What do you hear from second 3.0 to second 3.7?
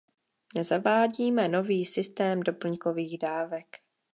dávek.